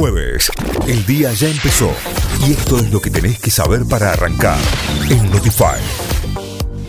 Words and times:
jueves. 0.00 0.50
El 0.88 1.04
día 1.04 1.30
ya 1.34 1.48
empezó 1.48 1.92
y 2.46 2.52
esto 2.52 2.78
es 2.78 2.90
lo 2.90 3.02
que 3.02 3.10
tenés 3.10 3.38
que 3.38 3.50
saber 3.50 3.84
para 3.84 4.14
arrancar 4.14 4.58
en 5.10 5.30
Notify. 5.30 6.19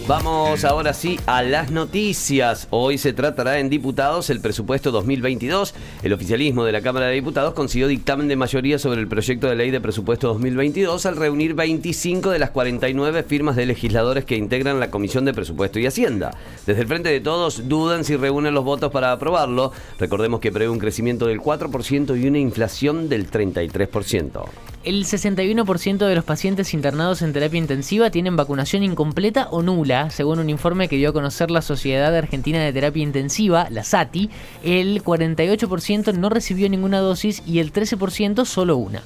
Vamos 0.08 0.66
ahora 0.66 0.94
sí 0.94 1.20
a 1.28 1.44
las 1.44 1.72
noticias. 1.72 2.68
Hoy 2.72 2.98
se 2.98 3.14
tratará 3.14 3.60
en 3.60 3.70
diputados 3.70 4.30
el 4.30 4.42
presupuesto 4.42 4.92
2022. 4.92 5.76
El 6.02 6.14
oficialismo 6.14 6.66
de 6.66 6.72
la 6.72 6.82
Cámara 6.82 7.06
de 7.06 7.14
Diputados 7.14 7.54
consiguió 7.54 7.88
dictamen 7.88 8.28
de 8.28 8.36
mayoría 8.36 8.80
sobre 8.80 9.00
el 9.00 9.08
proyecto 9.08 9.48
de 9.48 9.56
ley 9.56 9.70
de 9.70 9.80
presupuesto 9.80 10.28
2022 10.30 11.06
al 11.06 11.16
reunir 11.18 11.54
25 11.54 12.32
de 12.32 12.40
las 12.40 12.50
49 12.50 13.24
firmas 13.24 13.56
de 13.56 13.68
legisladores 13.68 14.26
que 14.26 14.36
integran 14.36 14.80
la 14.80 14.90
Comisión 14.90 15.24
de 15.24 15.34
Presupuesto 15.34 15.80
y 15.80 15.86
Hacienda. 15.86 16.32
Desde 16.66 16.82
el 16.82 16.88
Frente 16.88 17.10
de 17.10 17.22
Todos 17.22 17.70
dudan 17.70 18.04
si 18.04 18.16
reúnen 18.18 18.56
los 18.56 18.66
votos 18.66 18.92
para 18.92 19.12
aprobarlo. 19.12 19.72
Recordemos 20.00 20.40
que 20.40 20.52
prevé 20.52 20.70
un 20.70 20.80
crecimiento 20.80 21.28
del 21.28 21.40
4% 21.40 22.20
y 22.20 22.28
una 22.28 22.40
inflación 22.40 23.08
del 23.08 23.30
33%. 23.30 24.71
El 24.84 25.06
61% 25.06 26.08
de 26.08 26.16
los 26.16 26.24
pacientes 26.24 26.74
internados 26.74 27.22
en 27.22 27.34
terapia 27.34 27.60
intensiva 27.60 28.10
tienen 28.10 28.36
vacunación 28.36 28.82
incompleta 28.82 29.48
o 29.52 29.62
nula, 29.62 30.10
según 30.10 30.40
un 30.40 30.50
informe 30.50 30.88
que 30.88 30.96
dio 30.96 31.10
a 31.10 31.14
conocer 31.14 31.52
la 31.52 31.62
Sociedad 31.62 32.16
Argentina 32.16 32.64
de 32.64 32.74
Terapia 32.74 33.04
Intensiva, 33.04 33.68
la 33.70 33.84
SATI. 33.84 34.32
El 34.64 35.04
48% 35.04 36.16
no 36.16 36.30
recibió 36.30 36.68
ninguna 36.68 36.98
dosis 36.98 37.44
y 37.46 37.60
el 37.60 37.72
13% 37.72 38.44
solo 38.46 38.76
una. 38.78 39.04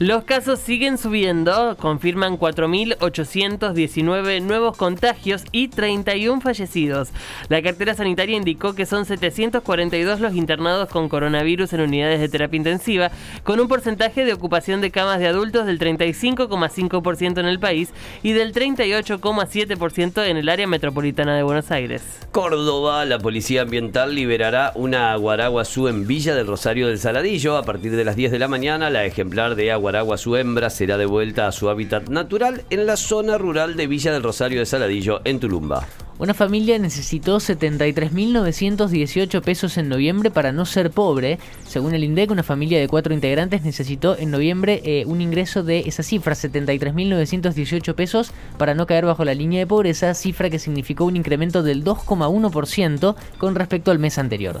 Los 0.00 0.22
casos 0.22 0.60
siguen 0.60 0.96
subiendo, 0.96 1.76
confirman 1.76 2.38
4.819 2.38 4.40
nuevos 4.42 4.76
contagios 4.76 5.42
y 5.50 5.66
31 5.66 6.40
fallecidos. 6.40 7.08
La 7.48 7.60
cartera 7.62 7.94
sanitaria 7.94 8.36
indicó 8.36 8.76
que 8.76 8.86
son 8.86 9.06
742 9.06 10.20
los 10.20 10.36
internados 10.36 10.88
con 10.88 11.08
coronavirus 11.08 11.72
en 11.72 11.80
unidades 11.80 12.20
de 12.20 12.28
terapia 12.28 12.58
intensiva, 12.58 13.10
con 13.42 13.58
un 13.58 13.66
porcentaje 13.66 14.24
de 14.24 14.34
ocupación 14.34 14.80
de 14.80 14.92
camas 14.92 15.18
de 15.18 15.26
adultos 15.26 15.66
del 15.66 15.80
35,5% 15.80 17.40
en 17.40 17.46
el 17.46 17.58
país 17.58 17.92
y 18.22 18.34
del 18.34 18.54
38,7% 18.54 20.24
en 20.24 20.36
el 20.36 20.48
área 20.48 20.68
metropolitana 20.68 21.34
de 21.34 21.42
Buenos 21.42 21.72
Aires. 21.72 22.04
Córdoba, 22.30 23.04
la 23.04 23.18
Policía 23.18 23.62
Ambiental 23.62 24.14
liberará 24.14 24.70
una 24.76 25.10
aguaraguazú 25.10 25.88
en 25.88 26.06
Villa 26.06 26.36
del 26.36 26.46
Rosario 26.46 26.86
del 26.86 27.00
Saladillo. 27.00 27.56
A 27.56 27.64
partir 27.64 27.96
de 27.96 28.04
las 28.04 28.14
10 28.14 28.30
de 28.30 28.38
la 28.38 28.46
mañana, 28.46 28.90
la 28.90 29.04
ejemplar 29.04 29.56
de 29.56 29.72
agua 29.72 29.87
su 30.16 30.36
hembra 30.36 30.70
será 30.70 30.98
devuelta 30.98 31.46
a 31.46 31.52
su 31.52 31.68
hábitat 31.68 32.08
natural 32.08 32.62
en 32.70 32.86
la 32.86 32.96
zona 32.96 33.38
rural 33.38 33.76
de 33.76 33.86
Villa 33.86 34.12
del 34.12 34.22
Rosario 34.22 34.60
de 34.60 34.66
Saladillo, 34.66 35.20
en 35.24 35.40
Tulumba. 35.40 35.86
Una 36.18 36.34
familia 36.34 36.78
necesitó 36.78 37.36
73.918 37.36 39.40
pesos 39.40 39.78
en 39.78 39.88
noviembre 39.88 40.32
para 40.32 40.50
no 40.50 40.66
ser 40.66 40.90
pobre. 40.90 41.38
Según 41.66 41.94
el 41.94 42.02
INDEC, 42.02 42.32
una 42.32 42.42
familia 42.42 42.80
de 42.80 42.88
cuatro 42.88 43.14
integrantes 43.14 43.62
necesitó 43.62 44.18
en 44.18 44.32
noviembre 44.32 44.82
eh, 44.84 45.04
un 45.06 45.20
ingreso 45.20 45.62
de 45.62 45.84
esa 45.86 46.02
cifra, 46.02 46.34
73.918 46.34 47.94
pesos, 47.94 48.32
para 48.58 48.74
no 48.74 48.86
caer 48.86 49.06
bajo 49.06 49.24
la 49.24 49.34
línea 49.34 49.60
de 49.60 49.68
pobreza, 49.68 50.12
cifra 50.14 50.50
que 50.50 50.58
significó 50.58 51.04
un 51.04 51.16
incremento 51.16 51.62
del 51.62 51.84
2,1% 51.84 53.14
con 53.38 53.54
respecto 53.54 53.92
al 53.92 54.00
mes 54.00 54.18
anterior. 54.18 54.60